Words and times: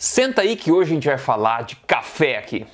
Senta 0.00 0.42
aí 0.42 0.54
que 0.54 0.70
hoje 0.70 0.92
a 0.92 0.94
gente 0.94 1.08
vai 1.08 1.18
falar 1.18 1.64
de 1.64 1.74
café 1.74 2.38
aqui. 2.38 2.64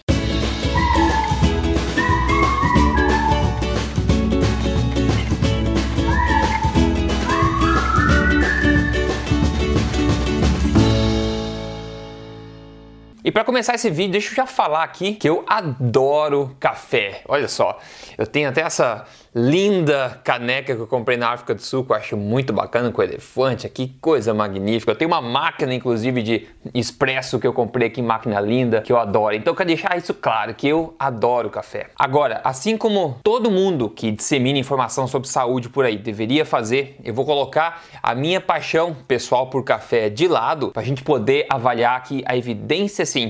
Para 13.34 13.42
começar 13.42 13.74
esse 13.74 13.90
vídeo, 13.90 14.12
deixa 14.12 14.30
eu 14.30 14.36
já 14.36 14.46
falar 14.46 14.84
aqui 14.84 15.14
que 15.14 15.28
eu 15.28 15.44
adoro 15.48 16.54
café. 16.60 17.22
Olha 17.26 17.48
só, 17.48 17.80
eu 18.16 18.28
tenho 18.28 18.48
até 18.48 18.60
essa 18.60 19.04
linda 19.34 20.20
caneca 20.22 20.76
que 20.76 20.80
eu 20.80 20.86
comprei 20.86 21.16
na 21.16 21.30
África 21.30 21.52
do 21.52 21.60
Sul, 21.60 21.84
que 21.84 21.90
eu 21.90 21.96
acho 21.96 22.16
muito 22.16 22.52
bacana, 22.52 22.92
com 22.92 23.02
elefante 23.02 23.66
aqui, 23.66 23.92
coisa 24.00 24.32
magnífica. 24.32 24.92
Eu 24.92 24.94
tenho 24.94 25.10
uma 25.10 25.20
máquina, 25.20 25.74
inclusive, 25.74 26.22
de 26.22 26.46
expresso 26.72 27.40
que 27.40 27.46
eu 27.46 27.52
comprei 27.52 27.88
aqui, 27.88 28.00
máquina 28.00 28.38
linda, 28.38 28.80
que 28.82 28.92
eu 28.92 28.96
adoro. 28.96 29.34
Então, 29.34 29.50
eu 29.50 29.56
quero 29.56 29.66
deixar 29.66 29.98
isso 29.98 30.14
claro, 30.14 30.54
que 30.54 30.68
eu 30.68 30.94
adoro 30.96 31.50
café. 31.50 31.88
Agora, 31.98 32.40
assim 32.44 32.76
como 32.76 33.18
todo 33.24 33.50
mundo 33.50 33.90
que 33.90 34.12
dissemina 34.12 34.60
informação 34.60 35.08
sobre 35.08 35.28
saúde 35.28 35.68
por 35.68 35.84
aí 35.84 35.98
deveria 35.98 36.44
fazer, 36.44 36.96
eu 37.02 37.12
vou 37.12 37.24
colocar 37.24 37.82
a 38.00 38.14
minha 38.14 38.40
paixão 38.40 38.96
pessoal 39.08 39.48
por 39.48 39.64
café 39.64 40.08
de 40.08 40.28
lado, 40.28 40.70
para 40.70 40.82
a 40.82 40.86
gente 40.86 41.02
poder 41.02 41.46
avaliar 41.50 41.96
aqui 41.96 42.22
a 42.26 42.36
evidência 42.36 43.04
científica 43.04 43.23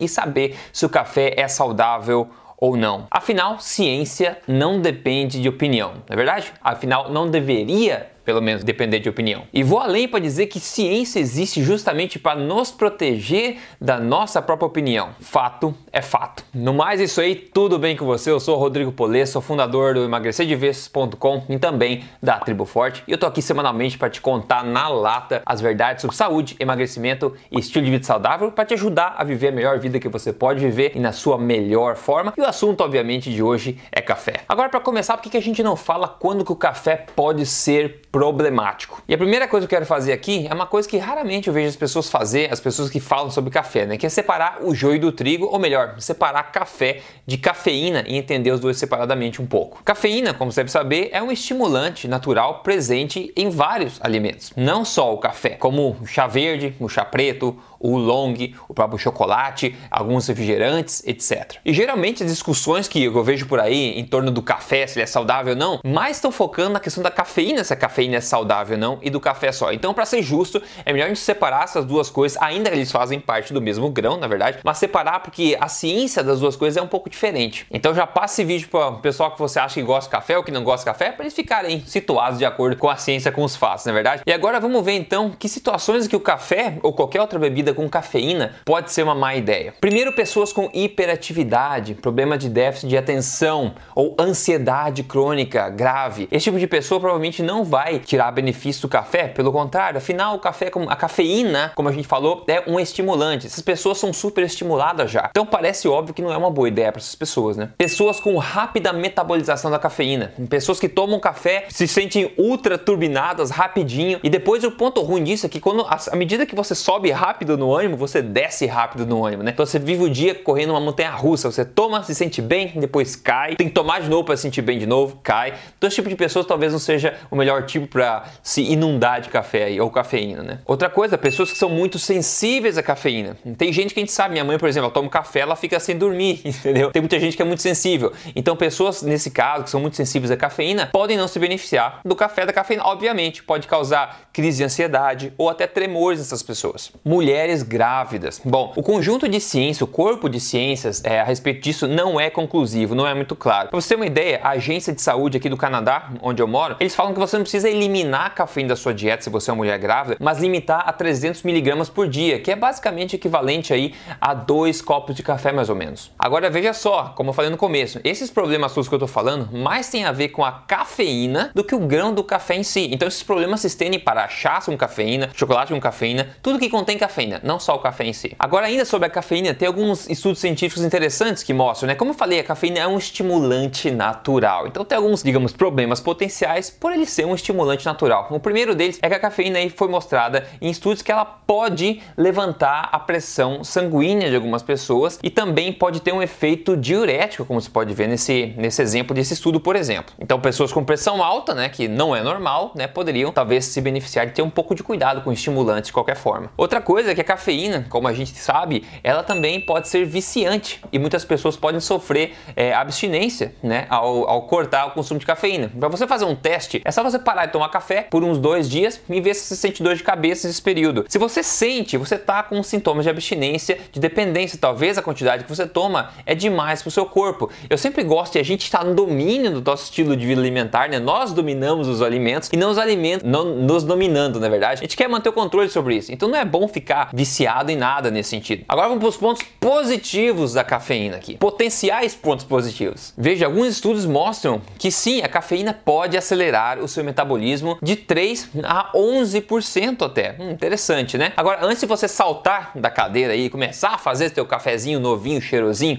e 0.00 0.08
saber 0.08 0.56
se 0.72 0.84
o 0.84 0.88
café 0.88 1.34
é 1.36 1.48
saudável 1.48 2.28
ou 2.58 2.76
não. 2.76 3.06
Afinal, 3.10 3.58
ciência 3.58 4.38
não 4.48 4.80
depende 4.80 5.40
de 5.40 5.48
opinião, 5.48 5.92
não 6.08 6.14
é 6.14 6.16
verdade? 6.16 6.52
Afinal, 6.62 7.10
não 7.10 7.28
deveria 7.28 8.15
pelo 8.26 8.42
menos 8.42 8.64
depender 8.64 8.98
de 8.98 9.08
opinião. 9.08 9.44
E 9.54 9.62
vou 9.62 9.78
além 9.78 10.08
para 10.08 10.18
dizer 10.18 10.46
que 10.48 10.58
ciência 10.58 11.20
existe 11.20 11.62
justamente 11.62 12.18
para 12.18 12.38
nos 12.38 12.72
proteger 12.72 13.58
da 13.80 14.00
nossa 14.00 14.42
própria 14.42 14.66
opinião. 14.66 15.10
Fato 15.20 15.72
é 15.92 16.02
fato. 16.02 16.44
No 16.52 16.74
mais, 16.74 17.00
isso 17.00 17.20
aí, 17.20 17.36
tudo 17.36 17.78
bem 17.78 17.96
com 17.96 18.04
você? 18.04 18.30
Eu 18.30 18.40
sou 18.40 18.56
o 18.56 18.58
Rodrigo 18.58 18.90
Polê, 18.90 19.24
sou 19.24 19.40
fundador 19.40 19.94
do 19.94 20.04
emagrecerdevezes.com 20.04 21.44
e 21.48 21.58
também 21.58 22.02
da 22.20 22.38
Tribo 22.40 22.64
Forte. 22.64 23.04
E 23.06 23.12
eu 23.12 23.18
tô 23.18 23.26
aqui 23.26 23.40
semanalmente 23.40 23.96
para 23.96 24.10
te 24.10 24.20
contar 24.20 24.64
na 24.64 24.88
lata 24.88 25.40
as 25.46 25.60
verdades 25.60 26.02
sobre 26.02 26.16
saúde, 26.16 26.56
emagrecimento 26.58 27.32
e 27.50 27.60
estilo 27.60 27.84
de 27.84 27.92
vida 27.92 28.04
saudável 28.04 28.50
para 28.50 28.64
te 28.64 28.74
ajudar 28.74 29.14
a 29.16 29.22
viver 29.22 29.48
a 29.48 29.52
melhor 29.52 29.78
vida 29.78 30.00
que 30.00 30.08
você 30.08 30.32
pode 30.32 30.58
viver 30.58 30.92
e 30.96 30.98
na 30.98 31.12
sua 31.12 31.38
melhor 31.38 31.94
forma. 31.94 32.34
E 32.36 32.40
o 32.40 32.46
assunto, 32.46 32.80
obviamente, 32.82 33.32
de 33.32 33.40
hoje 33.40 33.78
é 33.92 34.00
café. 34.00 34.40
Agora, 34.48 34.68
para 34.68 34.80
começar, 34.80 35.16
por 35.16 35.30
que 35.30 35.36
a 35.36 35.42
gente 35.42 35.62
não 35.62 35.76
fala 35.76 36.08
quando 36.08 36.44
que 36.44 36.52
o 36.52 36.56
café 36.56 37.06
pode 37.14 37.46
ser 37.46 38.02
problemático. 38.16 39.02
E 39.06 39.12
a 39.12 39.18
primeira 39.18 39.46
coisa 39.46 39.66
que 39.66 39.74
eu 39.74 39.76
quero 39.76 39.86
fazer 39.86 40.10
aqui 40.10 40.46
é 40.48 40.54
uma 40.54 40.66
coisa 40.66 40.88
que 40.88 40.96
raramente 40.96 41.48
eu 41.48 41.52
vejo 41.52 41.68
as 41.68 41.76
pessoas 41.76 42.08
fazer, 42.08 42.50
as 42.50 42.58
pessoas 42.58 42.88
que 42.88 42.98
falam 42.98 43.30
sobre 43.30 43.50
café, 43.50 43.84
né? 43.84 43.98
Que 43.98 44.06
é 44.06 44.08
separar 44.08 44.60
o 44.62 44.74
joio 44.74 44.98
do 44.98 45.12
trigo, 45.12 45.44
ou 45.44 45.58
melhor, 45.58 45.96
separar 45.98 46.44
café 46.44 47.02
de 47.26 47.36
cafeína 47.36 48.04
e 48.06 48.16
entender 48.16 48.50
os 48.52 48.58
dois 48.58 48.78
separadamente 48.78 49.42
um 49.42 49.46
pouco. 49.46 49.82
Cafeína, 49.84 50.32
como 50.32 50.50
você 50.50 50.60
deve 50.60 50.70
saber, 50.70 51.10
é 51.12 51.22
um 51.22 51.30
estimulante 51.30 52.08
natural 52.08 52.60
presente 52.60 53.30
em 53.36 53.50
vários 53.50 54.00
alimentos, 54.00 54.50
não 54.56 54.82
só 54.82 55.12
o 55.12 55.18
café, 55.18 55.50
como 55.50 55.98
o 56.00 56.06
chá 56.06 56.26
verde, 56.26 56.74
o 56.80 56.88
chá 56.88 57.04
preto, 57.04 57.54
o 57.78 57.96
long, 57.96 58.34
o 58.68 58.74
próprio 58.74 58.98
chocolate, 58.98 59.76
alguns 59.90 60.26
refrigerantes, 60.26 61.02
etc. 61.06 61.56
E 61.64 61.72
geralmente 61.72 62.22
as 62.22 62.30
discussões 62.30 62.88
que 62.88 63.04
eu 63.04 63.24
vejo 63.24 63.46
por 63.46 63.60
aí 63.60 63.98
em 63.98 64.04
torno 64.04 64.30
do 64.30 64.42
café, 64.42 64.86
se 64.86 64.98
ele 64.98 65.04
é 65.04 65.06
saudável 65.06 65.52
ou 65.52 65.58
não, 65.58 65.80
mais 65.84 66.16
estão 66.16 66.30
focando 66.30 66.70
na 66.70 66.80
questão 66.80 67.02
da 67.02 67.10
cafeína, 67.10 67.64
se 67.64 67.72
a 67.72 67.76
cafeína 67.76 68.16
é 68.16 68.20
saudável 68.20 68.76
ou 68.76 68.80
não, 68.80 68.98
e 69.02 69.10
do 69.10 69.20
café 69.20 69.52
só. 69.52 69.72
Então, 69.72 69.92
para 69.92 70.04
ser 70.04 70.22
justo, 70.22 70.62
é 70.84 70.92
melhor 70.92 71.06
a 71.06 71.08
gente 71.08 71.20
separar 71.20 71.64
essas 71.64 71.84
duas 71.84 72.10
coisas, 72.10 72.40
ainda 72.40 72.70
que 72.70 72.76
eles 72.76 72.92
fazem 72.92 73.20
parte 73.20 73.52
do 73.52 73.60
mesmo 73.60 73.90
grão, 73.90 74.16
na 74.16 74.26
verdade, 74.26 74.58
mas 74.64 74.78
separar 74.78 75.20
porque 75.20 75.56
a 75.60 75.68
ciência 75.68 76.22
das 76.22 76.40
duas 76.40 76.56
coisas 76.56 76.76
é 76.76 76.82
um 76.82 76.88
pouco 76.88 77.10
diferente. 77.10 77.66
Então, 77.70 77.94
já 77.94 78.06
passe 78.06 78.42
esse 78.42 78.44
vídeo 78.44 78.68
para 78.68 78.88
o 78.88 78.98
pessoal 78.98 79.30
que 79.30 79.38
você 79.38 79.58
acha 79.58 79.74
que 79.74 79.82
gosta 79.82 80.08
de 80.08 80.10
café 80.10 80.36
ou 80.36 80.44
que 80.44 80.50
não 80.50 80.62
gosta 80.62 80.84
de 80.84 80.92
café, 80.92 81.12
para 81.12 81.24
eles 81.24 81.34
ficarem 81.34 81.82
situados 81.86 82.38
de 82.38 82.44
acordo 82.44 82.76
com 82.76 82.88
a 82.88 82.96
ciência, 82.96 83.32
com 83.32 83.42
os 83.42 83.56
fatos, 83.56 83.84
na 83.86 83.92
é 83.92 83.94
verdade? 83.94 84.22
E 84.26 84.32
agora 84.32 84.60
vamos 84.60 84.84
ver 84.84 84.92
então 84.92 85.30
que 85.30 85.48
situações 85.48 86.06
que 86.06 86.16
o 86.16 86.20
café 86.20 86.78
ou 86.82 86.92
qualquer 86.92 87.20
outra 87.20 87.38
bebida 87.38 87.65
com 87.74 87.88
cafeína 87.88 88.54
pode 88.64 88.90
ser 88.92 89.02
uma 89.02 89.14
má 89.14 89.34
ideia. 89.34 89.74
Primeiro, 89.80 90.12
pessoas 90.12 90.52
com 90.52 90.70
hiperatividade, 90.72 91.94
problema 91.94 92.36
de 92.36 92.48
déficit 92.48 92.88
de 92.88 92.96
atenção 92.96 93.74
ou 93.94 94.14
ansiedade 94.18 95.02
crônica 95.02 95.68
grave. 95.68 96.28
Esse 96.30 96.44
tipo 96.44 96.58
de 96.58 96.66
pessoa 96.66 97.00
provavelmente 97.00 97.42
não 97.42 97.64
vai 97.64 97.98
tirar 97.98 98.30
benefício 98.32 98.82
do 98.82 98.88
café, 98.88 99.28
pelo 99.28 99.52
contrário, 99.52 99.98
afinal 99.98 100.36
o 100.36 100.38
café, 100.38 100.70
a 100.88 100.96
cafeína, 100.96 101.72
como 101.74 101.88
a 101.88 101.92
gente 101.92 102.06
falou, 102.06 102.44
é 102.48 102.62
um 102.66 102.78
estimulante. 102.78 103.46
Essas 103.46 103.62
pessoas 103.62 103.98
são 103.98 104.12
super 104.12 104.44
estimuladas 104.44 105.10
já. 105.10 105.28
Então 105.30 105.46
parece 105.46 105.88
óbvio 105.88 106.14
que 106.14 106.22
não 106.22 106.32
é 106.32 106.36
uma 106.36 106.50
boa 106.50 106.68
ideia 106.68 106.92
para 106.92 107.00
essas 107.00 107.14
pessoas, 107.14 107.56
né? 107.56 107.70
Pessoas 107.76 108.20
com 108.20 108.36
rápida 108.36 108.92
metabolização 108.92 109.70
da 109.70 109.78
cafeína, 109.78 110.32
pessoas 110.48 110.78
que 110.80 110.88
tomam 110.88 111.20
café 111.20 111.66
se 111.68 111.86
sentem 111.86 112.32
ultra 112.36 112.78
turbinadas 112.78 113.50
rapidinho. 113.50 114.20
E 114.22 114.30
depois 114.30 114.64
o 114.64 114.70
ponto 114.70 115.00
ruim 115.02 115.24
disso 115.24 115.46
é 115.46 115.48
que 115.48 115.60
quando 115.60 115.86
à 115.86 116.16
medida 116.16 116.46
que 116.46 116.54
você 116.54 116.74
sobe 116.74 117.10
rápido 117.10 117.55
no 117.56 117.74
ânimo, 117.74 117.96
você 117.96 118.22
desce 118.22 118.66
rápido 118.66 119.06
no 119.06 119.24
ânimo, 119.24 119.42
né? 119.42 119.50
Então 119.52 119.64
você 119.64 119.78
vive 119.78 120.02
o 120.02 120.10
dia 120.10 120.34
correndo 120.34 120.70
uma 120.70 120.80
montanha 120.80 121.10
russa, 121.10 121.50
você 121.50 121.64
toma, 121.64 122.02
se 122.02 122.14
sente 122.14 122.40
bem, 122.42 122.72
depois 122.76 123.16
cai, 123.16 123.56
tem 123.56 123.68
que 123.68 123.74
tomar 123.74 124.00
de 124.00 124.08
novo 124.08 124.24
para 124.24 124.36
se 124.36 124.42
sentir 124.42 124.62
bem 124.62 124.78
de 124.78 124.86
novo, 124.86 125.18
cai. 125.22 125.54
Então 125.76 125.88
esse 125.88 125.96
tipo 125.96 126.08
de 126.08 126.16
pessoas 126.16 126.46
talvez 126.46 126.72
não 126.72 126.78
seja 126.78 127.14
o 127.30 127.36
melhor 127.36 127.64
tipo 127.64 127.86
para 127.86 128.24
se 128.42 128.62
inundar 128.62 129.20
de 129.20 129.28
café 129.28 129.80
ou 129.80 129.90
cafeína, 129.90 130.42
né? 130.42 130.58
Outra 130.66 130.88
coisa, 130.90 131.16
pessoas 131.16 131.52
que 131.52 131.58
são 131.58 131.68
muito 131.68 131.98
sensíveis 131.98 132.78
à 132.78 132.82
cafeína. 132.82 133.36
Tem 133.56 133.72
gente 133.72 133.94
que 133.94 134.00
a 134.00 134.02
gente 134.02 134.12
sabe, 134.12 134.32
minha 134.32 134.44
mãe, 134.44 134.58
por 134.58 134.68
exemplo, 134.68 134.86
ela 134.86 134.94
toma 134.94 135.08
café, 135.08 135.40
ela 135.40 135.56
fica 135.56 135.78
sem 135.80 135.96
dormir, 135.96 136.40
entendeu? 136.44 136.90
Tem 136.90 137.00
muita 137.00 137.18
gente 137.18 137.36
que 137.36 137.42
é 137.42 137.44
muito 137.44 137.62
sensível. 137.62 138.12
Então 138.34 138.56
pessoas 138.56 139.02
nesse 139.02 139.30
caso 139.30 139.64
que 139.64 139.70
são 139.70 139.80
muito 139.80 139.96
sensíveis 139.96 140.30
à 140.30 140.36
cafeína 140.36 140.90
podem 140.92 141.16
não 141.16 141.28
se 141.28 141.38
beneficiar 141.38 142.00
do 142.04 142.14
café 142.14 142.44
da 142.44 142.52
cafeína. 142.52 142.84
Obviamente, 142.84 143.42
pode 143.42 143.66
causar 143.66 144.28
crise 144.32 144.58
de 144.58 144.64
ansiedade 144.64 145.32
ou 145.38 145.48
até 145.48 145.66
tremores 145.66 146.18
nessas 146.18 146.42
pessoas. 146.42 146.92
Mulheres 147.04 147.45
grávidas. 147.62 148.40
Bom, 148.44 148.72
o 148.76 148.82
conjunto 148.82 149.28
de 149.28 149.40
ciência, 149.40 149.84
o 149.84 149.86
corpo 149.86 150.28
de 150.28 150.40
ciências 150.40 151.02
é, 151.04 151.20
a 151.20 151.24
respeito 151.24 151.62
disso 151.62 151.86
não 151.86 152.20
é 152.20 152.30
conclusivo, 152.30 152.94
não 152.94 153.06
é 153.06 153.14
muito 153.14 153.34
claro. 153.34 153.68
Para 153.68 153.80
você 153.80 153.90
ter 153.90 153.96
uma 153.96 154.06
ideia, 154.06 154.40
a 154.42 154.50
agência 154.50 154.92
de 154.92 155.00
saúde 155.00 155.36
aqui 155.36 155.48
do 155.48 155.56
Canadá, 155.56 156.10
onde 156.22 156.42
eu 156.42 156.48
moro, 156.48 156.76
eles 156.80 156.94
falam 156.94 157.12
que 157.12 157.18
você 157.18 157.36
não 157.36 157.44
precisa 157.44 157.68
eliminar 157.68 158.26
a 158.26 158.30
cafeína 158.30 158.70
da 158.70 158.76
sua 158.76 158.92
dieta 158.94 159.22
se 159.22 159.30
você 159.30 159.50
é 159.50 159.52
uma 159.52 159.58
mulher 159.58 159.78
grávida, 159.78 160.16
mas 160.20 160.38
limitar 160.38 160.84
a 160.86 160.92
300 160.92 161.42
miligramas 161.42 161.88
por 161.88 162.08
dia, 162.08 162.38
que 162.40 162.50
é 162.50 162.56
basicamente 162.56 163.16
equivalente 163.16 163.72
aí 163.72 163.94
a 164.20 164.34
dois 164.34 164.80
copos 164.82 165.14
de 165.14 165.22
café 165.22 165.52
mais 165.52 165.68
ou 165.68 165.76
menos. 165.76 166.10
Agora 166.18 166.50
veja 166.50 166.72
só, 166.72 167.12
como 167.16 167.30
eu 167.30 167.34
falei 167.34 167.50
no 167.50 167.56
começo, 167.56 168.00
esses 168.04 168.30
problemas 168.30 168.72
todos 168.72 168.88
que 168.88 168.94
eu 168.94 168.98
tô 168.98 169.06
falando 169.06 169.56
mais 169.56 169.88
tem 169.88 170.04
a 170.04 170.12
ver 170.12 170.28
com 170.28 170.44
a 170.44 170.52
cafeína 170.52 171.50
do 171.54 171.64
que 171.64 171.74
o 171.74 171.80
grão 171.80 172.12
do 172.12 172.22
café 172.22 172.56
em 172.56 172.62
si. 172.62 172.88
Então 172.92 173.08
esses 173.08 173.22
problemas 173.22 173.60
se 173.60 173.66
estendem 173.66 173.98
para 173.98 174.28
chás 174.28 174.66
com 174.66 174.76
cafeína, 174.76 175.30
chocolate 175.34 175.72
com 175.72 175.80
cafeína, 175.80 176.28
tudo 176.42 176.58
que 176.58 176.68
contém 176.68 176.98
cafeína, 176.98 177.35
não 177.42 177.58
só 177.58 177.74
o 177.74 177.78
café 177.78 178.04
em 178.04 178.12
si. 178.12 178.34
Agora 178.38 178.66
ainda 178.66 178.84
sobre 178.84 179.06
a 179.06 179.10
cafeína, 179.10 179.54
tem 179.54 179.68
alguns 179.68 180.08
estudos 180.08 180.40
científicos 180.40 180.84
interessantes 180.84 181.42
que 181.42 181.52
mostram, 181.52 181.88
né? 181.88 181.94
Como 181.94 182.10
eu 182.10 182.14
falei, 182.14 182.40
a 182.40 182.44
cafeína 182.44 182.80
é 182.80 182.86
um 182.86 182.98
estimulante 182.98 183.90
natural. 183.90 184.66
Então 184.66 184.84
tem 184.84 184.96
alguns, 184.96 185.22
digamos, 185.22 185.52
problemas 185.52 186.00
potenciais 186.00 186.70
por 186.70 186.92
ele 186.92 187.06
ser 187.06 187.26
um 187.26 187.34
estimulante 187.34 187.84
natural. 187.84 188.28
O 188.30 188.40
primeiro 188.40 188.74
deles 188.74 188.98
é 189.02 189.08
que 189.08 189.14
a 189.14 189.20
cafeína 189.20 189.58
aí 189.58 189.70
foi 189.70 189.88
mostrada 189.88 190.46
em 190.60 190.70
estudos 190.70 191.02
que 191.02 191.12
ela 191.12 191.24
pode 191.24 192.00
levantar 192.16 192.88
a 192.92 192.98
pressão 192.98 193.62
sanguínea 193.64 194.28
de 194.28 194.36
algumas 194.36 194.62
pessoas 194.62 195.18
e 195.22 195.30
também 195.30 195.72
pode 195.72 196.00
ter 196.00 196.12
um 196.12 196.22
efeito 196.22 196.76
diurético, 196.76 197.44
como 197.44 197.60
você 197.60 197.70
pode 197.70 197.92
ver 197.94 198.08
nesse, 198.08 198.54
nesse 198.56 198.82
exemplo 198.82 199.14
desse 199.14 199.34
estudo, 199.34 199.60
por 199.60 199.76
exemplo. 199.76 200.14
Então 200.18 200.40
pessoas 200.40 200.72
com 200.72 200.84
pressão 200.84 201.22
alta, 201.22 201.54
né, 201.54 201.68
que 201.68 201.88
não 201.88 202.14
é 202.14 202.22
normal, 202.22 202.72
né, 202.74 202.86
poderiam 202.86 203.32
talvez 203.32 203.64
se 203.64 203.80
beneficiar 203.80 204.26
de 204.26 204.32
ter 204.32 204.42
um 204.42 204.50
pouco 204.50 204.74
de 204.74 204.82
cuidado 204.82 205.22
com 205.22 205.32
estimulantes 205.32 205.88
de 205.88 205.92
qualquer 205.92 206.16
forma. 206.16 206.50
Outra 206.56 206.80
coisa 206.80 207.10
é 207.10 207.14
que 207.14 207.20
a 207.20 207.24
cafeína, 207.26 207.86
como 207.88 208.08
a 208.08 208.12
gente 208.12 208.36
sabe, 208.36 208.84
ela 209.02 209.22
também 209.22 209.60
pode 209.60 209.88
ser 209.88 210.06
viciante 210.06 210.80
e 210.92 210.98
muitas 210.98 211.24
pessoas 211.24 211.56
podem 211.56 211.80
sofrer 211.80 212.34
é, 212.54 212.72
abstinência, 212.72 213.54
né, 213.62 213.86
ao, 213.90 214.28
ao 214.28 214.42
cortar 214.42 214.86
o 214.86 214.90
consumo 214.92 215.20
de 215.20 215.26
cafeína. 215.26 215.70
Para 215.78 215.88
você 215.88 216.06
fazer 216.06 216.24
um 216.24 216.34
teste, 216.34 216.80
é 216.84 216.90
só 216.90 217.02
você 217.02 217.18
parar 217.18 217.46
de 217.46 217.52
tomar 217.52 217.68
café 217.68 218.02
por 218.02 218.24
uns 218.24 218.38
dois 218.38 218.68
dias 218.68 219.00
e 219.08 219.20
ver 219.20 219.34
se 219.34 219.46
você 219.46 219.56
sente 219.56 219.82
dor 219.82 219.94
de 219.94 220.02
cabeça 220.02 220.46
nesse 220.46 220.62
período. 220.62 221.04
Se 221.08 221.18
você 221.18 221.42
sente, 221.42 221.96
você 221.96 222.16
tá 222.16 222.42
com 222.42 222.62
sintomas 222.62 223.04
de 223.04 223.10
abstinência, 223.10 223.78
de 223.90 224.00
dependência, 224.00 224.58
talvez 224.60 224.96
a 224.96 225.02
quantidade 225.02 225.44
que 225.44 225.48
você 225.48 225.66
toma 225.66 226.10
é 226.24 226.34
demais 226.34 226.82
para 226.82 226.88
o 226.88 226.92
seu 226.92 227.06
corpo. 227.06 227.50
Eu 227.68 227.76
sempre 227.76 228.02
gosto 228.02 228.34
de 228.34 228.38
a 228.38 228.42
gente 228.42 228.62
estar 228.62 228.78
tá 228.78 228.84
no 228.84 228.94
domínio 228.94 229.50
do 229.50 229.70
nosso 229.70 229.84
estilo 229.84 230.16
de 230.16 230.26
vida 230.26 230.40
alimentar, 230.40 230.88
né? 230.88 230.98
Nós 230.98 231.32
dominamos 231.32 231.88
os 231.88 232.00
alimentos 232.02 232.48
e 232.52 232.56
não 232.56 232.70
os 232.70 232.78
alimentos 232.78 233.28
não 233.28 233.44
nos 233.44 233.82
dominando, 233.84 234.38
na 234.38 234.48
verdade. 234.48 234.80
A 234.80 234.84
gente 234.84 234.96
quer 234.96 235.08
manter 235.08 235.28
o 235.28 235.32
controle 235.32 235.68
sobre 235.68 235.96
isso. 235.96 236.12
Então 236.12 236.28
não 236.28 236.38
é 236.38 236.44
bom 236.44 236.68
ficar 236.68 237.10
viciado 237.16 237.72
em 237.72 237.76
nada 237.76 238.10
nesse 238.10 238.28
sentido. 238.28 238.62
Agora 238.68 238.88
vamos 238.88 239.00
para 239.00 239.08
os 239.08 239.16
pontos 239.16 239.42
positivos 239.58 240.52
da 240.52 240.62
cafeína 240.62 241.16
aqui. 241.16 241.38
Potenciais 241.38 242.14
pontos 242.14 242.44
positivos. 242.44 243.14
Veja, 243.16 243.46
alguns 243.46 243.68
estudos 243.68 244.04
mostram 244.04 244.60
que 244.78 244.90
sim, 244.90 245.22
a 245.22 245.28
cafeína 245.28 245.72
pode 245.72 246.14
acelerar 246.14 246.78
o 246.78 246.86
seu 246.86 247.02
metabolismo 247.02 247.78
de 247.82 247.96
3 247.96 248.50
a 248.62 248.92
11% 248.94 250.04
até. 250.04 250.36
Hum, 250.38 250.50
interessante, 250.50 251.16
né? 251.16 251.32
Agora, 251.38 251.64
antes 251.64 251.80
de 251.80 251.86
você 251.86 252.06
saltar 252.06 252.72
da 252.74 252.90
cadeira 252.90 253.34
e 253.34 253.48
começar 253.48 253.94
a 253.94 253.98
fazer 253.98 254.28
seu 254.34 254.44
cafezinho 254.44 255.00
novinho, 255.00 255.40
cheirosinho, 255.40 255.98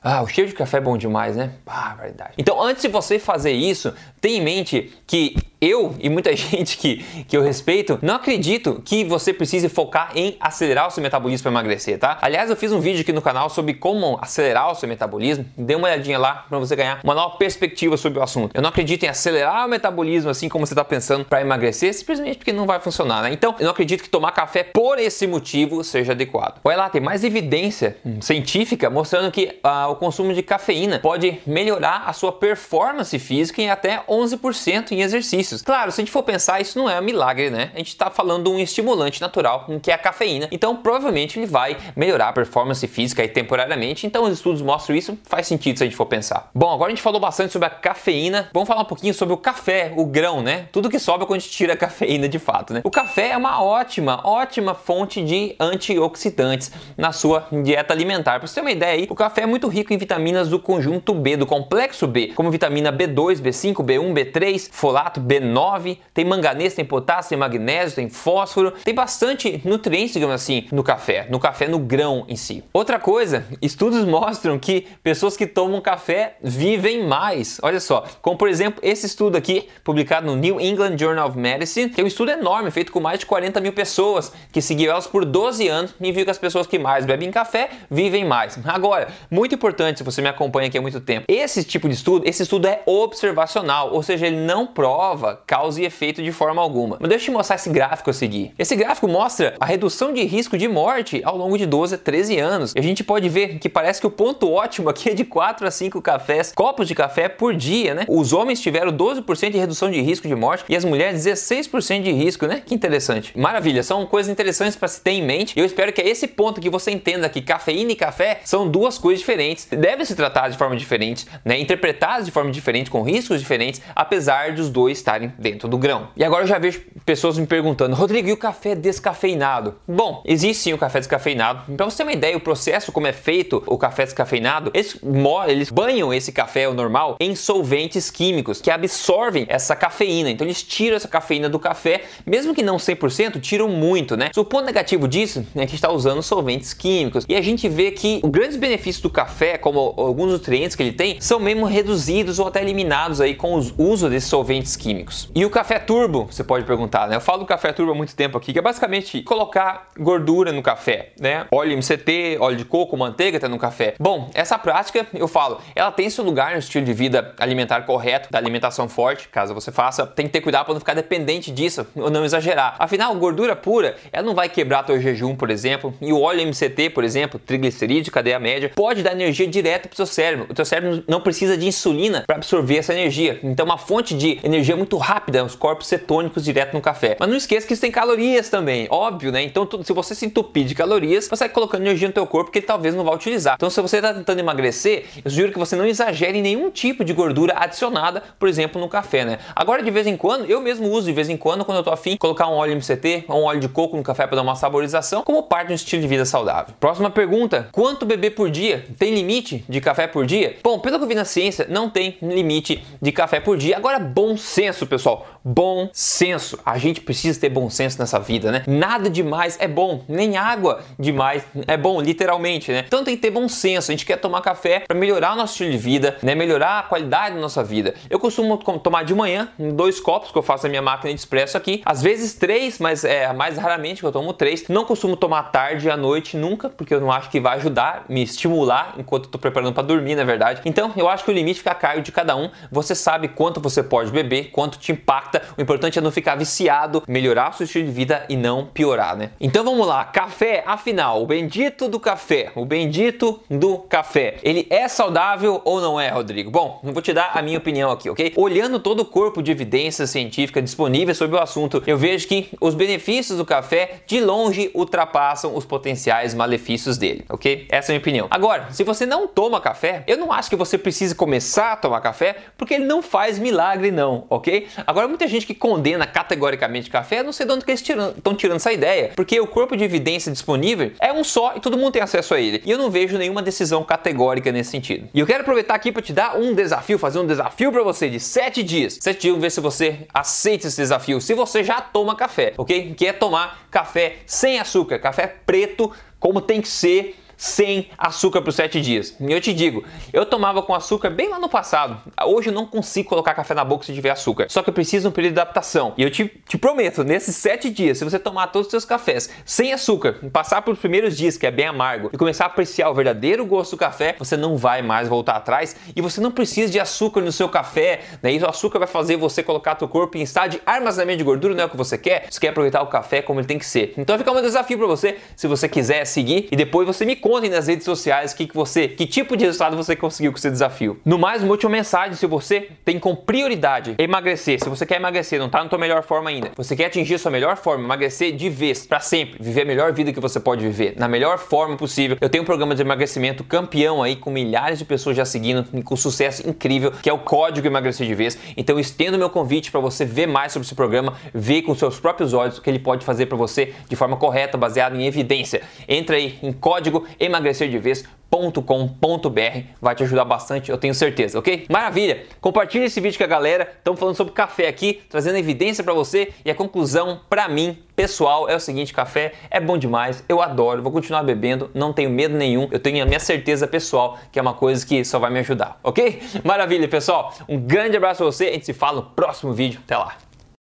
ah, 0.00 0.22
o 0.22 0.28
cheiro 0.28 0.48
de 0.48 0.54
café 0.54 0.76
é 0.76 0.80
bom 0.80 0.96
demais, 0.96 1.34
né? 1.34 1.50
Ah, 1.66 1.96
verdade. 2.00 2.34
Então, 2.38 2.62
antes 2.62 2.82
de 2.82 2.88
você 2.88 3.18
fazer 3.18 3.50
isso, 3.50 3.92
tenha 4.20 4.38
em 4.38 4.44
mente 4.44 4.96
que 5.04 5.34
eu 5.60 5.94
e 5.98 6.08
muita 6.08 6.34
gente 6.36 6.76
que, 6.76 7.04
que 7.24 7.36
eu 7.36 7.42
respeito 7.42 7.98
não 8.02 8.14
acredito 8.14 8.82
que 8.84 9.04
você 9.04 9.32
precise 9.32 9.68
focar 9.68 10.12
em 10.14 10.36
acelerar 10.40 10.88
o 10.88 10.90
seu 10.90 11.02
metabolismo 11.02 11.44
para 11.44 11.52
emagrecer, 11.52 11.98
tá? 11.98 12.18
Aliás, 12.20 12.50
eu 12.50 12.56
fiz 12.56 12.72
um 12.72 12.80
vídeo 12.80 13.00
aqui 13.00 13.12
no 13.12 13.22
canal 13.22 13.48
sobre 13.48 13.74
como 13.74 14.18
acelerar 14.20 14.70
o 14.70 14.74
seu 14.74 14.88
metabolismo. 14.88 15.46
Dê 15.56 15.74
uma 15.74 15.86
olhadinha 15.86 16.18
lá 16.18 16.46
para 16.48 16.58
você 16.58 16.76
ganhar 16.76 17.00
uma 17.02 17.14
nova 17.14 17.36
perspectiva 17.36 17.96
sobre 17.96 18.18
o 18.18 18.22
assunto. 18.22 18.54
Eu 18.54 18.62
não 18.62 18.68
acredito 18.68 19.04
em 19.04 19.08
acelerar 19.08 19.66
o 19.66 19.68
metabolismo 19.68 20.30
assim 20.30 20.48
como 20.48 20.66
você 20.66 20.74
está 20.74 20.84
pensando 20.84 21.24
para 21.24 21.40
emagrecer, 21.40 21.92
simplesmente 21.94 22.38
porque 22.38 22.52
não 22.52 22.66
vai 22.66 22.80
funcionar, 22.80 23.22
né? 23.22 23.32
Então, 23.32 23.54
eu 23.58 23.64
não 23.64 23.72
acredito 23.72 24.02
que 24.02 24.10
tomar 24.10 24.32
café 24.32 24.62
por 24.64 24.98
esse 24.98 25.26
motivo 25.26 25.82
seja 25.82 26.12
adequado. 26.12 26.60
Olha 26.64 26.76
lá, 26.76 26.90
tem 26.90 27.00
mais 27.00 27.24
evidência 27.24 27.96
científica 28.20 28.90
mostrando 28.90 29.30
que 29.30 29.58
ah, 29.62 29.88
o 29.88 29.96
consumo 29.96 30.34
de 30.34 30.42
cafeína 30.42 30.98
pode 30.98 31.40
melhorar 31.46 32.04
a 32.06 32.12
sua 32.12 32.32
performance 32.32 33.18
física 33.18 33.62
em 33.62 33.70
até 33.70 34.02
11% 34.08 34.92
em 34.92 35.02
exercício 35.02 35.46
benefícios. 35.56 35.62
Claro, 35.62 35.90
se 35.92 36.00
a 36.00 36.02
gente 36.04 36.12
for 36.12 36.22
pensar, 36.22 36.60
isso 36.60 36.78
não 36.78 36.88
é 36.88 36.98
um 36.98 37.02
milagre, 37.02 37.50
né? 37.50 37.70
A 37.74 37.78
gente 37.78 37.88
está 37.88 38.10
falando 38.10 38.44
de 38.44 38.50
um 38.50 38.58
estimulante 38.58 39.20
natural, 39.20 39.66
que 39.82 39.90
é 39.90 39.94
a 39.94 39.98
cafeína. 39.98 40.48
Então, 40.50 40.76
provavelmente 40.76 41.38
ele 41.38 41.46
vai 41.46 41.76
melhorar 41.94 42.28
a 42.28 42.32
performance 42.32 42.86
física 42.86 43.26
temporariamente. 43.28 44.06
Então, 44.06 44.24
os 44.24 44.32
estudos 44.32 44.62
mostram 44.62 44.96
isso, 44.96 45.18
faz 45.24 45.46
sentido 45.46 45.78
se 45.78 45.84
a 45.84 45.86
gente 45.86 45.96
for 45.96 46.06
pensar. 46.06 46.50
Bom, 46.54 46.72
agora 46.72 46.88
a 46.88 46.94
gente 46.94 47.02
falou 47.02 47.20
bastante 47.20 47.52
sobre 47.52 47.66
a 47.66 47.70
cafeína. 47.70 48.48
Vamos 48.52 48.68
falar 48.68 48.82
um 48.82 48.86
pouquinho 48.86 49.14
sobre 49.14 49.34
o 49.34 49.36
café, 49.36 49.92
o 49.96 50.04
grão, 50.04 50.42
né? 50.42 50.68
Tudo 50.72 50.88
que 50.88 50.98
sobra 50.98 51.26
quando 51.26 51.38
a 51.38 51.40
gente 51.40 51.52
tira 51.52 51.72
a 51.74 51.76
cafeína 51.76 52.28
de 52.28 52.38
fato, 52.38 52.72
né? 52.72 52.80
O 52.84 52.90
café 52.90 53.30
é 53.30 53.36
uma 53.36 53.62
ótima, 53.62 54.20
ótima 54.24 54.74
fonte 54.74 55.22
de 55.24 55.54
antioxidantes 55.58 56.70
na 56.96 57.12
sua 57.12 57.46
dieta 57.62 57.92
alimentar. 57.92 58.38
Para 58.38 58.46
você 58.46 58.54
ter 58.56 58.60
uma 58.60 58.70
ideia 58.70 58.92
aí, 58.92 59.06
o 59.10 59.14
café 59.14 59.42
é 59.42 59.46
muito 59.46 59.68
rico 59.68 59.92
em 59.92 59.98
vitaminas 59.98 60.48
do 60.48 60.58
conjunto 60.58 61.14
B, 61.14 61.36
do 61.36 61.46
complexo 61.46 62.06
B, 62.06 62.32
como 62.34 62.50
vitamina 62.50 62.92
B2, 62.92 63.40
B5, 63.40 63.74
B1, 63.84 64.12
B3, 64.12 64.68
folato, 64.70 65.20
B 65.20 65.35
B9, 65.40 65.98
tem 66.12 66.24
manganês, 66.24 66.74
tem 66.74 66.84
potássio, 66.84 67.30
tem 67.30 67.38
magnésio, 67.38 67.96
tem 67.96 68.08
fósforo, 68.08 68.72
tem 68.84 68.94
bastante 68.94 69.60
nutrientes, 69.64 70.14
digamos 70.14 70.34
assim, 70.34 70.66
no 70.72 70.82
café, 70.82 71.26
no 71.30 71.38
café 71.38 71.68
no 71.68 71.78
grão 71.78 72.24
em 72.28 72.36
si. 72.36 72.64
Outra 72.72 72.98
coisa, 72.98 73.44
estudos 73.60 74.04
mostram 74.04 74.58
que 74.58 74.86
pessoas 75.02 75.36
que 75.36 75.46
tomam 75.46 75.80
café 75.80 76.36
vivem 76.42 77.06
mais. 77.06 77.58
Olha 77.62 77.80
só, 77.80 78.04
como 78.22 78.36
por 78.36 78.48
exemplo 78.48 78.80
esse 78.82 79.06
estudo 79.06 79.36
aqui, 79.36 79.68
publicado 79.84 80.26
no 80.26 80.36
New 80.36 80.60
England 80.60 80.96
Journal 80.98 81.28
of 81.28 81.38
Medicine, 81.38 81.90
que 81.90 82.00
é 82.00 82.04
um 82.04 82.06
estudo 82.06 82.30
enorme, 82.30 82.70
feito 82.70 82.92
com 82.92 83.00
mais 83.00 83.18
de 83.18 83.26
40 83.26 83.60
mil 83.60 83.72
pessoas, 83.72 84.32
que 84.52 84.60
seguiu 84.60 84.90
elas 84.90 85.06
por 85.06 85.24
12 85.24 85.68
anos 85.68 85.94
e 86.00 86.12
viu 86.12 86.24
que 86.24 86.30
as 86.30 86.38
pessoas 86.38 86.66
que 86.66 86.78
mais 86.78 87.04
bebem 87.04 87.30
café 87.30 87.70
vivem 87.90 88.24
mais. 88.24 88.58
Agora, 88.64 89.08
muito 89.30 89.54
importante, 89.54 89.98
se 89.98 90.04
você 90.04 90.22
me 90.22 90.28
acompanha 90.28 90.68
aqui 90.68 90.78
há 90.78 90.82
muito 90.82 91.00
tempo, 91.00 91.26
esse 91.28 91.64
tipo 91.64 91.88
de 91.88 91.94
estudo, 91.94 92.26
esse 92.28 92.42
estudo 92.42 92.66
é 92.66 92.82
observacional, 92.86 93.92
ou 93.92 94.02
seja, 94.02 94.26
ele 94.26 94.36
não 94.36 94.66
prova 94.66 95.25
causa 95.34 95.80
e 95.80 95.84
efeito 95.84 96.22
de 96.22 96.32
forma 96.32 96.62
alguma. 96.62 96.96
Mas 97.00 97.08
deixa 97.08 97.24
eu 97.24 97.26
te 97.26 97.30
mostrar 97.32 97.56
esse 97.56 97.70
gráfico 97.70 98.10
a 98.10 98.12
seguir. 98.12 98.52
Esse 98.58 98.76
gráfico 98.76 99.08
mostra 99.08 99.54
a 99.58 99.66
redução 99.66 100.12
de 100.12 100.22
risco 100.24 100.56
de 100.56 100.68
morte 100.68 101.20
ao 101.24 101.36
longo 101.36 101.56
de 101.56 101.66
12 101.66 101.94
a 101.94 101.98
13 101.98 102.38
anos. 102.38 102.72
E 102.74 102.78
a 102.78 102.82
gente 102.82 103.02
pode 103.02 103.28
ver 103.28 103.58
que 103.58 103.68
parece 103.68 104.00
que 104.00 104.06
o 104.06 104.10
ponto 104.10 104.50
ótimo 104.50 104.88
aqui 104.88 105.10
é 105.10 105.14
de 105.14 105.24
4 105.24 105.66
a 105.66 105.70
5 105.70 106.00
cafés, 106.02 106.52
copos 106.54 106.86
de 106.86 106.94
café 106.94 107.28
por 107.28 107.54
dia, 107.54 107.94
né? 107.94 108.04
Os 108.08 108.32
homens 108.32 108.60
tiveram 108.60 108.92
12% 108.92 109.50
de 109.50 109.58
redução 109.58 109.90
de 109.90 110.00
risco 110.00 110.28
de 110.28 110.34
morte 110.34 110.64
e 110.68 110.76
as 110.76 110.84
mulheres 110.84 111.24
16% 111.24 112.02
de 112.02 112.12
risco, 112.12 112.46
né? 112.46 112.62
Que 112.64 112.74
interessante. 112.74 113.38
Maravilha, 113.38 113.82
são 113.82 114.06
coisas 114.06 114.30
interessantes 114.30 114.76
para 114.76 114.88
se 114.88 115.00
ter 115.00 115.12
em 115.12 115.22
mente. 115.22 115.58
Eu 115.58 115.64
espero 115.64 115.92
que 115.92 116.00
é 116.00 116.08
esse 116.08 116.26
ponto 116.26 116.60
que 116.60 116.68
você 116.68 116.90
entenda 116.90 117.28
que 117.28 117.40
cafeína 117.40 117.92
e 117.92 117.96
café 117.96 118.40
são 118.44 118.68
duas 118.68 118.98
coisas 118.98 119.20
diferentes, 119.20 119.66
devem 119.70 120.04
se 120.04 120.14
tratar 120.14 120.48
de 120.48 120.58
forma 120.58 120.76
diferente, 120.76 121.26
né? 121.44 121.58
Interpretadas 121.58 122.26
de 122.26 122.32
forma 122.32 122.50
diferente, 122.50 122.90
com 122.90 123.02
riscos 123.02 123.40
diferentes, 123.40 123.80
apesar 123.94 124.52
dos 124.52 124.68
dois 124.68 124.98
estarem 124.98 125.15
estarem 125.16 125.32
dentro 125.38 125.68
do 125.68 125.78
grão. 125.78 126.08
E 126.16 126.24
agora 126.24 126.44
eu 126.44 126.46
já 126.46 126.58
vejo 126.58 126.82
pessoas 127.06 127.38
me 127.38 127.46
perguntando, 127.46 127.94
Rodrigo, 127.94 128.28
e 128.28 128.32
o 128.32 128.36
café 128.36 128.74
descafeinado? 128.74 129.76
Bom, 129.86 130.22
existe 130.24 130.64
sim 130.64 130.72
o 130.72 130.78
café 130.78 130.98
descafeinado. 130.98 131.62
Para 131.76 131.86
você 131.86 131.98
ter 131.98 132.02
uma 132.02 132.12
ideia, 132.12 132.36
o 132.36 132.40
processo 132.40 132.90
como 132.90 133.06
é 133.06 133.12
feito 133.12 133.62
o 133.64 133.78
café 133.78 134.02
descafeinado, 134.02 134.72
eles, 134.74 134.98
eles 135.46 135.70
banham 135.70 136.12
esse 136.12 136.32
café, 136.32 136.68
o 136.68 136.74
normal, 136.74 137.16
em 137.20 137.36
solventes 137.36 138.10
químicos 138.10 138.60
que 138.60 138.72
absorvem 138.72 139.46
essa 139.48 139.76
cafeína. 139.76 140.30
Então 140.30 140.44
eles 140.44 140.64
tiram 140.64 140.96
essa 140.96 141.06
cafeína 141.06 141.48
do 141.48 141.60
café, 141.60 142.02
mesmo 142.26 142.52
que 142.52 142.62
não 142.62 142.76
100%, 142.76 143.40
tiram 143.40 143.68
muito, 143.68 144.16
né? 144.16 144.30
O 144.36 144.44
ponto 144.44 144.66
negativo 144.66 145.06
disso 145.06 145.46
é 145.54 145.64
que 145.64 145.76
está 145.76 145.92
usando 145.92 146.22
solventes 146.24 146.74
químicos. 146.74 147.24
E 147.28 147.36
a 147.36 147.40
gente 147.40 147.68
vê 147.68 147.92
que 147.92 148.20
os 148.24 148.30
grandes 148.30 148.56
benefícios 148.56 149.00
do 149.00 149.10
café, 149.10 149.56
como 149.56 149.94
alguns 149.96 150.32
nutrientes 150.32 150.74
que 150.74 150.82
ele 150.82 150.92
tem, 150.92 151.20
são 151.20 151.38
mesmo 151.38 151.66
reduzidos 151.66 152.40
ou 152.40 152.48
até 152.48 152.60
eliminados 152.60 153.20
aí 153.20 153.36
com 153.36 153.56
o 153.56 153.82
uso 153.82 154.10
desses 154.10 154.28
solventes 154.28 154.74
químicos. 154.74 155.30
E 155.32 155.44
o 155.44 155.50
café 155.50 155.78
turbo, 155.78 156.26
você 156.28 156.42
pode 156.42 156.64
perguntar, 156.64 156.95
né? 157.06 157.16
Eu 157.16 157.20
falo 157.20 157.40
do 157.40 157.46
café 157.46 157.72
turbo 157.72 157.92
há 157.92 157.94
muito 157.94 158.14
tempo 158.14 158.38
aqui, 158.38 158.52
que 158.52 158.58
é 158.58 158.62
basicamente 158.62 159.22
colocar 159.22 159.88
gordura 159.98 160.52
no 160.52 160.62
café, 160.62 161.10
né? 161.18 161.46
Óleo 161.52 161.76
MCT, 161.76 162.38
óleo 162.40 162.56
de 162.56 162.64
coco, 162.64 162.96
manteiga 162.96 163.36
até 163.36 163.48
no 163.48 163.58
café. 163.58 163.94
Bom, 163.98 164.30
essa 164.34 164.58
prática, 164.58 165.06
eu 165.12 165.28
falo, 165.28 165.60
ela 165.74 165.90
tem 165.90 166.08
seu 166.08 166.24
lugar 166.24 166.52
no 166.52 166.58
estilo 166.58 166.84
de 166.84 166.92
vida 166.92 167.34
alimentar 167.38 167.82
correto, 167.82 168.30
da 168.30 168.38
alimentação 168.38 168.88
forte, 168.88 169.28
caso 169.28 169.52
você 169.52 169.70
faça. 169.70 170.06
Tem 170.06 170.26
que 170.26 170.32
ter 170.32 170.40
cuidado 170.40 170.64
para 170.64 170.74
não 170.74 170.80
ficar 170.80 170.94
dependente 170.94 171.50
disso 171.50 171.86
ou 171.94 172.10
não 172.10 172.24
exagerar. 172.24 172.76
Afinal, 172.78 173.14
gordura 173.16 173.56
pura, 173.56 173.96
ela 174.12 174.24
não 174.24 174.34
vai 174.34 174.48
quebrar 174.48 174.84
teu 174.84 175.00
jejum, 175.00 175.34
por 175.34 175.50
exemplo, 175.50 175.92
e 176.00 176.12
o 176.12 176.20
óleo 176.20 176.46
MCT, 176.46 176.90
por 176.90 177.04
exemplo, 177.04 177.38
triglicerídeo, 177.38 178.12
cadeia 178.12 178.38
média, 178.38 178.70
pode 178.74 179.02
dar 179.02 179.12
energia 179.12 179.46
direta 179.46 179.88
para 179.88 179.94
o 179.94 179.96
seu 179.96 180.06
cérebro. 180.06 180.46
O 180.48 180.54
teu 180.54 180.64
cérebro 180.64 181.02
não 181.08 181.20
precisa 181.20 181.56
de 181.56 181.66
insulina 181.66 182.24
para 182.26 182.36
absorver 182.36 182.78
essa 182.78 182.92
energia. 182.92 183.40
Então, 183.42 183.66
uma 183.66 183.78
fonte 183.78 184.14
de 184.14 184.38
energia 184.42 184.76
muito 184.76 184.96
rápida, 184.96 185.44
os 185.44 185.54
corpos 185.54 185.86
cetônicos 185.88 186.44
direto 186.44 186.74
no 186.74 186.80
café. 186.86 187.16
Mas 187.18 187.28
não 187.28 187.36
esqueça 187.36 187.66
que 187.66 187.72
isso 187.72 187.82
tem 187.82 187.90
calorias 187.90 188.48
também, 188.48 188.86
óbvio, 188.90 189.32
né? 189.32 189.42
Então, 189.42 189.68
se 189.82 189.92
você 189.92 190.14
se 190.14 190.24
entupir 190.24 190.64
de 190.64 190.74
calorias, 190.74 191.26
você 191.28 191.44
vai 191.44 191.48
colocando 191.48 191.82
energia 191.82 192.06
no 192.06 192.14
teu 192.14 192.24
corpo 192.26 192.52
que 192.52 192.60
ele 192.60 192.66
talvez 192.66 192.94
não 192.94 193.02
vá 193.02 193.12
utilizar. 193.12 193.56
Então, 193.56 193.68
se 193.68 193.80
você 193.80 193.96
está 193.96 194.14
tentando 194.14 194.38
emagrecer, 194.38 195.04
eu 195.24 195.28
sugiro 195.28 195.52
que 195.52 195.58
você 195.58 195.74
não 195.74 195.84
exagere 195.84 196.38
em 196.38 196.42
nenhum 196.42 196.70
tipo 196.70 197.04
de 197.04 197.12
gordura 197.12 197.54
adicionada, 197.56 198.22
por 198.38 198.48
exemplo, 198.48 198.80
no 198.80 198.88
café, 198.88 199.24
né? 199.24 199.38
Agora, 199.54 199.82
de 199.82 199.90
vez 199.90 200.06
em 200.06 200.16
quando, 200.16 200.44
eu 200.48 200.60
mesmo 200.60 200.88
uso 200.88 201.06
de 201.06 201.12
vez 201.12 201.28
em 201.28 201.36
quando, 201.36 201.64
quando 201.64 201.78
eu 201.78 201.82
tô 201.82 201.90
afim, 201.90 202.16
colocar 202.16 202.46
um 202.46 202.54
óleo 202.54 202.76
MCT 202.76 203.24
ou 203.26 203.40
um 203.40 203.44
óleo 203.46 203.58
de 203.58 203.68
coco 203.68 203.96
no 203.96 204.04
café 204.04 204.24
para 204.24 204.36
dar 204.36 204.42
uma 204.42 204.54
saborização, 204.54 205.24
como 205.24 205.42
parte 205.42 205.68
de 205.68 205.72
um 205.72 205.76
estilo 205.76 206.02
de 206.02 206.08
vida 206.08 206.24
saudável. 206.24 206.72
Próxima 206.78 207.10
pergunta: 207.10 207.68
quanto 207.72 208.06
beber 208.06 208.30
por 208.30 208.48
dia? 208.48 208.86
Tem 208.96 209.12
limite 209.12 209.64
de 209.68 209.80
café 209.80 210.06
por 210.06 210.24
dia? 210.24 210.56
Bom, 210.62 210.78
pelo 210.78 210.98
que 210.98 211.04
eu 211.04 211.08
vi 211.08 211.16
na 211.16 211.24
ciência, 211.24 211.66
não 211.68 211.90
tem 211.90 212.16
limite 212.22 212.84
de 213.02 213.10
café 213.10 213.40
por 213.40 213.56
dia. 213.56 213.76
Agora, 213.76 213.98
bom 213.98 214.36
senso, 214.36 214.86
pessoal. 214.86 215.26
Bom 215.44 215.88
senso. 215.92 216.58
A 216.64 216.75
gente 216.78 217.00
precisa 217.00 217.38
ter 217.40 217.48
bom 217.48 217.68
senso 217.70 217.98
nessa 217.98 218.18
vida, 218.18 218.50
né? 218.50 218.62
Nada 218.66 219.08
demais 219.08 219.56
é 219.60 219.68
bom, 219.68 220.04
nem 220.08 220.36
água 220.36 220.82
demais 220.98 221.44
é 221.66 221.76
bom, 221.76 222.00
literalmente, 222.00 222.72
né? 222.72 222.84
Então 222.86 223.04
tem 223.04 223.16
que 223.16 223.22
ter 223.22 223.30
bom 223.30 223.48
senso. 223.48 223.90
A 223.90 223.94
gente 223.94 224.06
quer 224.06 224.16
tomar 224.16 224.40
café 224.40 224.80
para 224.80 224.96
melhorar 224.96 225.34
o 225.34 225.36
nosso 225.36 225.52
estilo 225.52 225.70
de 225.70 225.78
vida, 225.78 226.16
né? 226.22 226.34
Melhorar 226.34 226.80
a 226.80 226.82
qualidade 226.82 227.34
da 227.34 227.40
nossa 227.40 227.62
vida. 227.62 227.94
Eu 228.10 228.18
costumo 228.18 228.56
tomar 228.56 229.04
de 229.04 229.14
manhã 229.14 229.48
dois 229.58 230.00
copos 230.00 230.30
que 230.30 230.38
eu 230.38 230.42
faço 230.42 230.64
na 230.64 230.70
minha 230.70 230.82
máquina 230.82 231.12
de 231.12 231.18
expresso 231.18 231.56
aqui, 231.56 231.82
às 231.84 232.02
vezes 232.02 232.34
três, 232.34 232.78
mas 232.78 233.04
é 233.04 233.32
mais 233.32 233.58
raramente 233.58 234.00
que 234.00 234.06
eu 234.06 234.12
tomo 234.12 234.32
três. 234.32 234.68
Não 234.68 234.84
costumo 234.84 235.16
tomar 235.16 235.44
tarde 235.44 235.86
e 235.86 235.90
à 235.90 235.96
noite 235.96 236.36
nunca, 236.36 236.68
porque 236.68 236.94
eu 236.94 237.00
não 237.00 237.10
acho 237.10 237.30
que 237.30 237.40
vai 237.40 237.56
ajudar, 237.56 238.04
me 238.08 238.22
estimular 238.22 238.94
enquanto 238.98 239.24
eu 239.24 239.30
tô 239.30 239.38
preparando 239.38 239.72
para 239.72 239.82
dormir, 239.82 240.14
na 240.14 240.24
verdade. 240.24 240.60
Então 240.64 240.92
eu 240.96 241.08
acho 241.08 241.24
que 241.24 241.30
o 241.30 241.34
limite 241.34 241.58
fica 241.58 241.72
a 241.72 241.74
cargo 241.74 242.02
de 242.02 242.12
cada 242.12 242.36
um. 242.36 242.50
Você 242.70 242.94
sabe 242.94 243.28
quanto 243.28 243.60
você 243.60 243.82
pode 243.82 244.10
beber, 244.10 244.50
quanto 244.50 244.78
te 244.78 244.92
impacta. 244.92 245.42
O 245.56 245.62
importante 245.62 245.98
é 245.98 246.02
não 246.02 246.10
ficar 246.10 246.34
viciado, 246.36 246.65
melhorar 247.06 247.50
o 247.50 247.52
seu 247.54 247.64
estilo 247.64 247.86
de 247.86 247.92
vida 247.92 248.24
e 248.28 248.36
não 248.36 248.66
piorar, 248.66 249.16
né? 249.16 249.30
Então 249.40 249.64
vamos 249.64 249.86
lá, 249.86 250.04
café, 250.04 250.62
afinal, 250.66 251.22
o 251.22 251.26
bendito 251.26 251.88
do 251.88 252.00
café, 252.00 252.52
o 252.54 252.64
bendito 252.64 253.40
do 253.50 253.78
café, 253.78 254.36
ele 254.42 254.66
é 254.70 254.88
saudável 254.88 255.60
ou 255.64 255.80
não 255.80 256.00
é, 256.00 256.08
Rodrigo? 256.08 256.50
Bom, 256.50 256.80
vou 256.82 257.02
te 257.02 257.12
dar 257.12 257.32
a 257.34 257.42
minha 257.42 257.58
opinião 257.58 257.90
aqui, 257.90 258.08
ok? 258.10 258.32
Olhando 258.36 258.78
todo 258.78 259.00
o 259.00 259.04
corpo 259.04 259.42
de 259.42 259.50
evidências 259.50 260.10
científicas 260.10 260.62
disponíveis 260.62 261.18
sobre 261.18 261.36
o 261.36 261.40
assunto, 261.40 261.82
eu 261.86 261.96
vejo 261.96 262.26
que 262.28 262.48
os 262.60 262.74
benefícios 262.74 263.38
do 263.38 263.44
café 263.44 264.00
de 264.06 264.20
longe 264.20 264.70
ultrapassam 264.74 265.54
os 265.54 265.64
potenciais 265.64 266.34
malefícios 266.34 266.98
dele, 266.98 267.24
ok? 267.28 267.66
Essa 267.68 267.90
é 267.90 267.92
a 267.92 267.94
minha 267.94 268.00
opinião. 268.00 268.26
Agora, 268.30 268.68
se 268.70 268.84
você 268.84 269.06
não 269.06 269.26
toma 269.26 269.60
café, 269.60 270.02
eu 270.06 270.16
não 270.16 270.32
acho 270.32 270.50
que 270.50 270.56
você 270.56 270.78
precise 270.78 271.14
começar 271.14 271.72
a 271.72 271.76
tomar 271.76 272.00
café, 272.00 272.36
porque 272.56 272.74
ele 272.74 272.84
não 272.84 273.02
faz 273.02 273.38
milagre 273.38 273.90
não, 273.90 274.24
ok? 274.28 274.68
Agora, 274.86 275.08
muita 275.08 275.26
gente 275.26 275.46
que 275.46 275.54
condena 275.54 276.06
categoricamente 276.06 276.45
café, 276.90 277.22
não 277.22 277.32
sei 277.32 277.46
de 277.46 277.52
onde 277.52 277.64
que 277.64 277.70
eles 277.70 277.80
estão 277.80 278.34
tirando 278.34 278.56
essa 278.56 278.72
ideia, 278.72 279.12
porque 279.16 279.40
o 279.40 279.46
corpo 279.46 279.76
de 279.76 279.84
evidência 279.84 280.30
disponível 280.30 280.92
é 281.00 281.12
um 281.12 281.24
só 281.24 281.54
e 281.56 281.60
todo 281.60 281.76
mundo 281.76 281.92
tem 281.92 282.02
acesso 282.02 282.34
a 282.34 282.40
ele. 282.40 282.62
E 282.64 282.70
eu 282.70 282.78
não 282.78 282.90
vejo 282.90 283.16
nenhuma 283.18 283.42
decisão 283.42 283.82
categórica 283.84 284.52
nesse 284.52 284.70
sentido. 284.70 285.08
E 285.12 285.20
eu 285.20 285.26
quero 285.26 285.40
aproveitar 285.40 285.74
aqui 285.74 285.90
para 285.90 286.02
te 286.02 286.12
dar 286.12 286.36
um 286.36 286.54
desafio, 286.54 286.98
fazer 286.98 287.18
um 287.18 287.26
desafio 287.26 287.72
para 287.72 287.82
você 287.82 288.08
de 288.08 288.20
7 288.20 288.62
dias. 288.62 288.98
7 289.00 289.20
dias, 289.20 289.38
ver 289.38 289.50
se 289.50 289.60
você 289.60 290.06
aceita 290.12 290.66
esse 290.66 290.76
desafio, 290.76 291.20
se 291.20 291.34
você 291.34 291.64
já 291.64 291.80
toma 291.80 292.14
café, 292.14 292.52
ok? 292.56 292.94
Que 292.96 293.06
é 293.06 293.12
tomar 293.12 293.66
café 293.70 294.16
sem 294.26 294.58
açúcar, 294.58 294.98
café 294.98 295.26
preto, 295.26 295.92
como 296.18 296.40
tem 296.40 296.60
que 296.60 296.68
ser 296.68 297.16
sem 297.36 297.88
açúcar 297.98 298.42
por 298.42 298.52
7 298.52 298.80
dias. 298.80 299.14
E 299.20 299.32
eu 299.32 299.40
te 299.40 299.52
digo, 299.52 299.84
eu 300.12 300.24
tomava 300.24 300.62
com 300.62 300.74
açúcar 300.74 301.10
bem 301.10 301.28
lá 301.28 301.38
no 301.38 301.48
passado. 301.48 302.00
Hoje 302.24 302.48
eu 302.48 302.52
não 302.52 302.66
consigo 302.66 303.08
colocar 303.08 303.34
café 303.34 303.54
na 303.54 303.64
boca 303.64 303.84
se 303.84 303.92
tiver 303.92 304.10
açúcar. 304.10 304.46
Só 304.48 304.62
que 304.62 304.70
eu 304.70 304.74
preciso 304.74 305.08
um 305.08 305.12
período 305.12 305.34
de 305.34 305.40
adaptação. 305.40 305.94
E 305.96 306.02
eu 306.02 306.10
te, 306.10 306.26
te 306.48 306.56
prometo, 306.56 307.04
nesses 307.04 307.36
7 307.36 307.70
dias, 307.70 307.98
se 307.98 308.04
você 308.04 308.18
tomar 308.18 308.48
todos 308.48 308.66
os 308.66 308.70
seus 308.70 308.84
cafés 308.84 309.30
sem 309.44 309.72
açúcar, 309.72 310.16
passar 310.32 310.62
pelos 310.62 310.78
primeiros 310.78 311.16
dias, 311.16 311.36
que 311.36 311.46
é 311.46 311.50
bem 311.50 311.66
amargo, 311.66 312.10
e 312.12 312.16
começar 312.16 312.44
a 312.44 312.46
apreciar 312.46 312.90
o 312.90 312.94
verdadeiro 312.94 313.44
gosto 313.44 313.72
do 313.72 313.78
café, 313.78 314.16
você 314.18 314.36
não 314.36 314.56
vai 314.56 314.82
mais 314.82 315.08
voltar 315.08 315.36
atrás 315.36 315.76
e 315.94 316.00
você 316.00 316.20
não 316.20 316.30
precisa 316.30 316.70
de 316.70 316.80
açúcar 316.80 317.20
no 317.20 317.32
seu 317.32 317.48
café. 317.48 318.00
Né? 318.22 318.32
E 318.34 318.38
o 318.38 318.48
açúcar 318.48 318.78
vai 318.78 318.88
fazer 318.88 319.16
você 319.16 319.42
colocar 319.42 319.76
seu 319.78 319.88
corpo 319.88 320.16
em 320.16 320.22
estado 320.22 320.52
de 320.52 320.62
armazenamento 320.64 321.18
de 321.18 321.24
gordura, 321.24 321.54
não 321.54 321.62
é 321.62 321.66
o 321.66 321.70
que 321.70 321.76
você 321.76 321.98
quer. 321.98 322.26
Você 322.30 322.40
quer 322.40 322.48
aproveitar 322.48 322.82
o 322.82 322.86
café 322.86 323.22
como 323.22 323.40
ele 323.40 323.46
tem 323.46 323.58
que 323.58 323.66
ser. 323.66 323.94
Então 323.96 324.16
fica 324.16 324.30
um 324.30 324.40
desafio 324.40 324.78
para 324.78 324.86
você, 324.86 325.16
se 325.34 325.46
você 325.46 325.68
quiser 325.68 326.04
seguir, 326.04 326.48
e 326.50 326.56
depois 326.56 326.86
você 326.86 327.04
me 327.04 327.16
contem 327.26 327.50
nas 327.50 327.66
redes 327.66 327.84
sociais 327.84 328.32
que, 328.32 328.46
que 328.46 328.54
você, 328.54 328.86
que 328.86 329.04
tipo 329.04 329.36
de 329.36 329.44
resultado 329.44 329.76
você 329.76 329.96
conseguiu 329.96 330.30
com 330.30 330.38
esse 330.38 330.48
desafio. 330.48 331.00
No 331.04 331.18
mais, 331.18 331.42
uma 331.42 331.50
última 331.50 331.72
mensagem, 331.72 332.14
se 332.14 332.24
você 332.24 332.68
tem 332.84 333.00
como 333.00 333.16
prioridade 333.16 333.96
emagrecer, 333.98 334.62
se 334.62 334.68
você 334.68 334.86
quer 334.86 334.94
emagrecer, 334.94 335.40
não 335.40 335.46
está 335.46 335.64
na 335.64 335.68
sua 335.68 335.76
melhor 335.76 336.04
forma 336.04 336.30
ainda, 336.30 336.52
você 336.56 336.76
quer 336.76 336.84
atingir 336.84 337.16
a 337.16 337.18
sua 337.18 337.32
melhor 337.32 337.56
forma, 337.56 337.82
emagrecer 337.82 338.30
de 338.36 338.48
vez, 338.48 338.86
para 338.86 339.00
sempre, 339.00 339.42
viver 339.42 339.62
a 339.62 339.64
melhor 339.64 339.92
vida 339.92 340.12
que 340.12 340.20
você 340.20 340.38
pode 340.38 340.62
viver, 340.62 340.94
na 340.96 341.08
melhor 341.08 341.36
forma 341.38 341.76
possível. 341.76 342.16
Eu 342.20 342.28
tenho 342.28 342.44
um 342.44 342.46
programa 342.46 342.76
de 342.76 342.82
emagrecimento 342.82 343.42
campeão 343.42 344.04
aí, 344.04 344.14
com 344.14 344.30
milhares 344.30 344.78
de 344.78 344.84
pessoas 344.84 345.16
já 345.16 345.24
seguindo, 345.24 345.64
com 345.82 345.96
sucesso 345.96 346.48
incrível, 346.48 346.92
que 346.92 347.10
é 347.10 347.12
o 347.12 347.18
Código 347.18 347.66
Emagrecer 347.66 348.06
de 348.06 348.14
Vez. 348.14 348.38
Então 348.56 348.78
estendo 348.78 349.18
meu 349.18 349.30
convite 349.30 349.72
para 349.72 349.80
você 349.80 350.04
ver 350.04 350.28
mais 350.28 350.52
sobre 350.52 350.64
esse 350.64 350.76
programa, 350.76 351.14
ver 351.34 351.62
com 351.62 351.74
seus 351.74 351.98
próprios 351.98 352.32
olhos 352.32 352.58
o 352.58 352.62
que 352.62 352.70
ele 352.70 352.78
pode 352.78 353.04
fazer 353.04 353.26
para 353.26 353.36
você 353.36 353.74
de 353.88 353.96
forma 353.96 354.16
correta, 354.16 354.56
baseado 354.56 354.94
em 354.94 355.08
evidência. 355.08 355.60
Entra 355.88 356.14
aí 356.14 356.38
em 356.40 356.52
Código 356.52 357.04
Emagrecer 357.18 357.68
emagrecerdevez.com.br 357.68 359.66
vai 359.80 359.94
te 359.94 360.02
ajudar 360.02 360.24
bastante, 360.24 360.70
eu 360.70 360.78
tenho 360.78 360.94
certeza, 360.94 361.38
ok? 361.38 361.66
Maravilha! 361.68 362.24
Compartilhe 362.40 362.84
esse 362.84 363.00
vídeo 363.00 363.18
com 363.18 363.24
a 363.24 363.28
galera. 363.28 363.72
Estamos 363.78 363.98
falando 363.98 364.16
sobre 364.16 364.32
café 364.32 364.68
aqui, 364.68 365.00
trazendo 365.08 365.38
evidência 365.38 365.82
para 365.82 365.92
você 365.92 366.32
e 366.44 366.50
a 366.50 366.54
conclusão 366.54 367.20
para 367.28 367.48
mim, 367.48 367.78
pessoal, 367.94 368.48
é 368.48 368.54
o 368.54 368.60
seguinte: 368.60 368.92
café 368.92 369.32
é 369.50 369.60
bom 369.60 369.78
demais, 369.78 370.24
eu 370.28 370.42
adoro, 370.42 370.82
vou 370.82 370.92
continuar 370.92 371.22
bebendo, 371.22 371.70
não 371.74 371.92
tenho 371.92 372.10
medo 372.10 372.36
nenhum, 372.36 372.68
eu 372.70 372.78
tenho 372.78 373.02
a 373.02 373.06
minha 373.06 373.20
certeza 373.20 373.66
pessoal 373.66 374.18
que 374.30 374.38
é 374.38 374.42
uma 374.42 374.54
coisa 374.54 374.84
que 374.84 375.04
só 375.04 375.18
vai 375.18 375.30
me 375.30 375.40
ajudar, 375.40 375.78
ok? 375.82 376.20
Maravilha, 376.44 376.88
pessoal! 376.88 377.32
Um 377.48 377.58
grande 377.58 377.96
abraço 377.96 378.22
a 378.22 378.26
você, 378.26 378.46
a 378.46 378.52
gente 378.52 378.66
se 378.66 378.72
fala 378.72 378.96
no 378.96 379.02
próximo 379.10 379.52
vídeo. 379.52 379.80
Até 379.84 379.96
lá! 379.96 380.25